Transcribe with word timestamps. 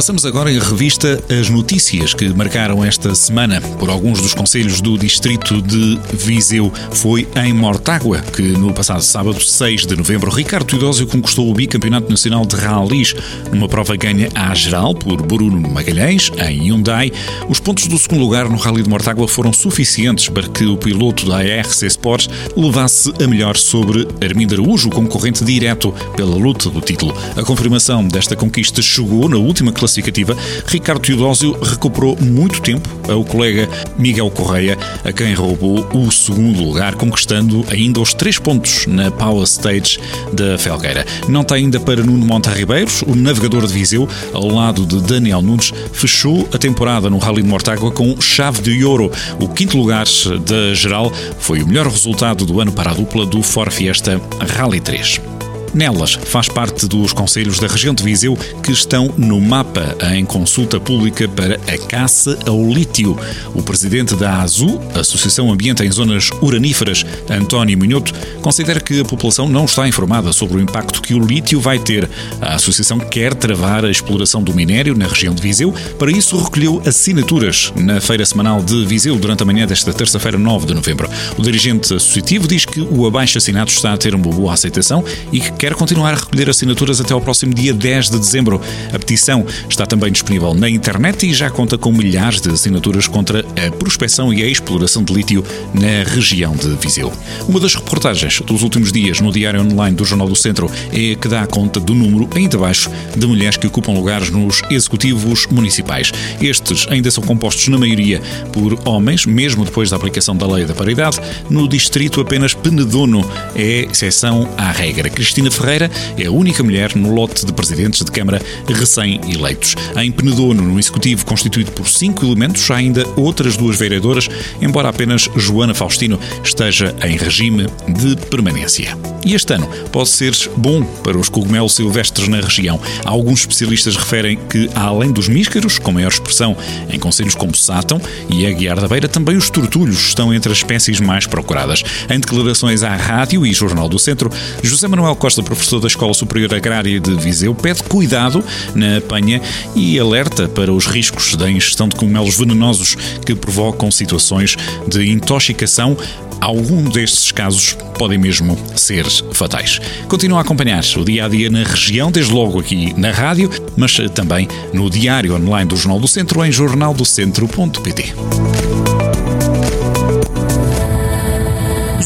Passamos 0.00 0.24
agora 0.24 0.50
em 0.50 0.58
revista 0.58 1.22
as 1.28 1.50
notícias 1.50 2.14
que 2.14 2.26
marcaram 2.30 2.82
esta 2.82 3.14
semana 3.14 3.60
por 3.60 3.90
alguns 3.90 4.22
dos 4.22 4.32
conselhos 4.32 4.80
do 4.80 4.96
distrito 4.96 5.60
de 5.60 6.00
Viseu. 6.14 6.72
Foi 6.92 7.28
em 7.36 7.52
Mortágua 7.52 8.22
que 8.34 8.40
no 8.40 8.72
passado 8.72 9.02
sábado, 9.02 9.38
6 9.38 9.84
de 9.84 9.96
novembro, 9.96 10.30
Ricardo 10.30 10.64
Teodósio 10.64 11.06
conquistou 11.06 11.50
o 11.50 11.52
bicampeonato 11.52 12.08
nacional 12.08 12.46
de 12.46 12.56
rallies 12.56 13.14
numa 13.52 13.68
prova 13.68 13.94
ganha 13.94 14.30
à 14.34 14.54
geral 14.54 14.94
por 14.94 15.20
Bruno 15.20 15.60
Magalhães 15.68 16.32
em 16.48 16.68
Hyundai. 16.68 17.12
Os 17.46 17.60
pontos 17.60 17.86
do 17.86 17.98
segundo 17.98 18.22
lugar 18.22 18.48
no 18.48 18.56
Rally 18.56 18.82
de 18.82 18.88
Mortágua 18.88 19.28
foram 19.28 19.52
suficientes 19.52 20.30
para 20.30 20.48
que 20.48 20.64
o 20.64 20.78
piloto 20.78 21.26
da 21.28 21.40
ARC 21.40 21.82
Sports 21.82 22.30
levasse 22.56 23.12
a 23.22 23.26
melhor 23.26 23.54
sobre 23.54 24.08
Armindo 24.24 24.54
Araújo, 24.54 24.88
concorrente 24.88 25.44
direto 25.44 25.92
pela 26.16 26.36
luta 26.36 26.70
do 26.70 26.80
título. 26.80 27.14
A 27.36 27.42
confirmação 27.42 28.08
desta 28.08 28.34
conquista 28.34 28.80
chegou 28.80 29.28
na 29.28 29.36
última 29.36 29.70
classificação 29.70 29.89
classificativa, 29.90 30.36
Ricardo 30.66 31.00
Teodósio 31.00 31.58
recuperou 31.60 32.16
muito 32.20 32.62
tempo 32.62 32.88
ao 33.10 33.24
colega 33.24 33.68
Miguel 33.98 34.30
Correia, 34.30 34.78
a 35.04 35.12
quem 35.12 35.34
roubou 35.34 35.86
o 35.92 36.10
segundo 36.12 36.62
lugar, 36.62 36.94
conquistando 36.94 37.64
ainda 37.70 38.00
os 38.00 38.14
três 38.14 38.38
pontos 38.38 38.86
na 38.86 39.10
Power 39.10 39.42
Stage 39.44 39.98
da 40.32 40.56
Felgueira. 40.56 41.04
Não 41.28 41.40
está 41.40 41.56
ainda 41.56 41.80
para 41.80 42.02
Nuno 42.02 42.24
Monta 42.24 42.50
Ribeiros, 42.50 43.02
o 43.02 43.14
navegador 43.14 43.66
de 43.66 43.72
Viseu, 43.72 44.08
ao 44.32 44.46
lado 44.46 44.86
de 44.86 45.00
Daniel 45.00 45.42
Nunes, 45.42 45.72
fechou 45.92 46.48
a 46.52 46.58
temporada 46.58 47.10
no 47.10 47.18
Rally 47.18 47.42
de 47.42 47.48
Mortágua 47.48 47.90
com 47.90 48.20
chave 48.20 48.62
de 48.62 48.84
ouro. 48.84 49.10
O 49.40 49.48
quinto 49.48 49.76
lugar 49.76 50.06
da 50.46 50.74
geral 50.74 51.12
foi 51.38 51.62
o 51.62 51.66
melhor 51.66 51.86
resultado 51.86 52.46
do 52.46 52.60
ano 52.60 52.72
para 52.72 52.90
a 52.90 52.94
dupla 52.94 53.26
do 53.26 53.42
For 53.42 53.70
Fiesta 53.70 54.20
Rally 54.56 54.80
3. 54.80 55.29
Nelas 55.72 56.14
faz 56.14 56.48
parte 56.48 56.86
dos 56.86 57.12
conselhos 57.12 57.58
da 57.60 57.68
região 57.68 57.94
de 57.94 58.02
Viseu 58.02 58.36
que 58.62 58.72
estão 58.72 59.12
no 59.16 59.40
mapa 59.40 59.96
em 60.14 60.24
consulta 60.24 60.80
pública 60.80 61.28
para 61.28 61.54
a 61.54 61.78
caça 61.86 62.38
ao 62.46 62.60
lítio. 62.68 63.16
O 63.54 63.62
presidente 63.62 64.16
da 64.16 64.42
AZU, 64.42 64.80
Associação 64.94 65.50
Ambiente 65.52 65.84
em 65.84 65.90
Zonas 65.90 66.30
Uraníferas, 66.42 67.04
António 67.30 67.78
Minhoto, 67.78 68.12
considera 68.42 68.80
que 68.80 69.00
a 69.00 69.04
população 69.04 69.48
não 69.48 69.64
está 69.64 69.86
informada 69.86 70.32
sobre 70.32 70.56
o 70.56 70.60
impacto 70.60 71.00
que 71.00 71.14
o 71.14 71.24
lítio 71.24 71.60
vai 71.60 71.78
ter. 71.78 72.08
A 72.40 72.56
associação 72.56 72.98
quer 72.98 73.34
travar 73.34 73.84
a 73.84 73.90
exploração 73.90 74.42
do 74.42 74.52
minério 74.52 74.96
na 74.96 75.06
região 75.06 75.34
de 75.34 75.40
Viseu. 75.40 75.72
Para 75.98 76.10
isso, 76.10 76.36
recolheu 76.36 76.82
assinaturas 76.84 77.72
na 77.76 78.00
Feira 78.00 78.26
Semanal 78.26 78.62
de 78.62 78.84
Viseu 78.84 79.16
durante 79.16 79.42
a 79.42 79.46
manhã 79.46 79.66
desta 79.66 79.92
terça-feira, 79.92 80.36
9 80.36 80.66
de 80.66 80.74
novembro. 80.74 81.08
O 81.38 81.42
dirigente 81.42 81.94
associativo 81.94 82.48
diz 82.48 82.64
que 82.64 82.80
o 82.80 83.06
abaixo-assinado 83.06 83.70
está 83.70 83.92
a 83.92 83.96
ter 83.96 84.14
uma 84.14 84.30
boa 84.30 84.52
aceitação 84.52 85.04
e 85.30 85.40
que 85.40 85.59
quer 85.60 85.74
continuar 85.74 86.12
a 86.12 86.16
recolher 86.16 86.48
assinaturas 86.48 87.02
até 87.02 87.12
ao 87.12 87.20
próximo 87.20 87.52
dia 87.52 87.74
10 87.74 88.08
de 88.08 88.18
dezembro. 88.18 88.58
A 88.94 88.98
petição 88.98 89.44
está 89.68 89.84
também 89.84 90.10
disponível 90.10 90.54
na 90.54 90.70
internet 90.70 91.28
e 91.28 91.34
já 91.34 91.50
conta 91.50 91.76
com 91.76 91.92
milhares 91.92 92.40
de 92.40 92.48
assinaturas 92.48 93.06
contra 93.06 93.40
a 93.40 93.70
prospecção 93.70 94.32
e 94.32 94.42
a 94.42 94.46
exploração 94.46 95.04
de 95.04 95.12
lítio 95.12 95.44
na 95.74 96.10
região 96.10 96.56
de 96.56 96.66
Viseu. 96.76 97.12
Uma 97.46 97.60
das 97.60 97.74
reportagens 97.74 98.40
dos 98.40 98.62
últimos 98.62 98.90
dias 98.90 99.20
no 99.20 99.30
Diário 99.30 99.60
Online 99.60 99.94
do 99.94 100.02
Jornal 100.02 100.30
do 100.30 100.34
Centro 100.34 100.70
é 100.94 101.12
a 101.12 101.16
que 101.16 101.28
dá 101.28 101.46
conta 101.46 101.78
do 101.78 101.94
número, 101.94 102.26
ainda 102.34 102.56
baixo, 102.56 102.90
de 103.14 103.26
mulheres 103.26 103.58
que 103.58 103.66
ocupam 103.66 103.92
lugares 103.92 104.30
nos 104.30 104.62
executivos 104.70 105.46
municipais. 105.50 106.10
Estes 106.40 106.86
ainda 106.88 107.10
são 107.10 107.22
compostos, 107.22 107.68
na 107.68 107.76
maioria, 107.76 108.22
por 108.50 108.80
homens, 108.88 109.26
mesmo 109.26 109.66
depois 109.66 109.90
da 109.90 109.96
aplicação 109.96 110.34
da 110.34 110.46
lei 110.46 110.64
da 110.64 110.72
paridade. 110.74 111.20
No 111.50 111.68
distrito, 111.68 112.18
apenas 112.18 112.54
Penedono 112.54 113.30
é 113.54 113.86
exceção 113.90 114.48
à 114.56 114.72
regra. 114.72 115.10
Ferreira 115.50 115.90
é 116.16 116.26
a 116.26 116.30
única 116.30 116.62
mulher 116.62 116.94
no 116.94 117.14
lote 117.14 117.44
de 117.44 117.52
presidentes 117.52 118.04
de 118.04 118.10
Câmara 118.10 118.40
recém-eleitos. 118.68 119.74
Em 119.96 120.10
Penedono, 120.10 120.62
no 120.62 120.78
Executivo 120.78 121.24
constituído 121.24 121.72
por 121.72 121.88
cinco 121.88 122.24
elementos, 122.24 122.70
há 122.70 122.76
ainda 122.76 123.06
outras 123.16 123.56
duas 123.56 123.78
vereadoras, 123.78 124.28
embora 124.60 124.88
apenas 124.88 125.28
Joana 125.36 125.74
Faustino 125.74 126.18
esteja 126.44 126.94
em 127.02 127.16
regime 127.16 127.66
de 127.88 128.16
permanência. 128.26 128.96
E 129.24 129.34
este 129.34 129.52
ano 129.52 129.68
pode 129.92 130.08
ser 130.08 130.34
bom 130.56 130.82
para 130.82 131.18
os 131.18 131.28
cogumelos 131.28 131.74
silvestres 131.74 132.28
na 132.28 132.40
região. 132.40 132.80
Alguns 133.04 133.40
especialistas 133.40 133.96
referem 133.96 134.38
que, 134.48 134.70
além 134.74 135.12
dos 135.12 135.28
míscaros, 135.28 135.78
com 135.78 135.92
maior 135.92 136.10
expressão 136.10 136.56
em 136.88 136.98
conselhos 136.98 137.34
como 137.34 137.54
Sátão 137.54 138.00
e 138.28 138.46
Aguiar 138.46 138.80
da 138.80 138.88
Beira, 138.88 139.08
também 139.08 139.36
os 139.36 139.50
tortulhos 139.50 139.98
estão 140.08 140.32
entre 140.32 140.50
as 140.50 140.58
espécies 140.58 141.00
mais 141.00 141.26
procuradas. 141.26 141.82
Em 142.08 142.18
declarações 142.18 142.82
à 142.82 142.94
Rádio 142.96 143.44
e 143.44 143.52
Jornal 143.52 143.88
do 143.88 143.98
Centro, 143.98 144.30
José 144.62 144.88
Manuel 144.88 145.16
Costa 145.16 145.42
professor 145.42 145.80
da 145.80 145.88
Escola 145.88 146.14
Superior 146.14 146.54
Agrária 146.54 147.00
de 147.00 147.14
Viseu, 147.16 147.54
pede 147.54 147.82
cuidado 147.82 148.44
na 148.74 148.98
apanha 148.98 149.40
e 149.74 149.98
alerta 149.98 150.48
para 150.48 150.72
os 150.72 150.86
riscos 150.86 151.34
da 151.34 151.50
ingestão 151.50 151.88
de 151.88 151.96
cogumelos 151.96 152.36
venenosos 152.36 152.96
que 153.24 153.34
provocam 153.34 153.90
situações 153.90 154.56
de 154.86 155.10
intoxicação. 155.10 155.96
Alguns 156.40 156.92
destes 156.92 157.30
casos 157.32 157.76
podem 157.98 158.18
mesmo 158.18 158.58
ser 158.74 159.04
fatais. 159.32 159.80
Continua 160.08 160.38
a 160.38 160.40
acompanhar 160.42 160.82
o 160.96 161.04
dia 161.04 161.26
a 161.26 161.28
dia 161.28 161.50
na 161.50 161.62
região, 161.62 162.10
desde 162.10 162.32
logo 162.32 162.58
aqui 162.58 162.94
na 162.98 163.10
rádio, 163.10 163.50
mas 163.76 163.96
também 164.14 164.48
no 164.72 164.88
diário 164.88 165.34
online 165.34 165.68
do 165.68 165.76
Jornal 165.76 166.00
do 166.00 166.08
Centro 166.08 166.44
em 166.44 166.50
jornaldocentro.pt. 166.50 168.14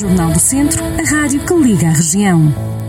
Jornal 0.00 0.32
do 0.32 0.40
Centro, 0.40 0.82
a 0.84 1.10
rádio 1.10 1.40
que 1.44 1.54
liga 1.54 1.88
a 1.88 1.92
região. 1.92 2.79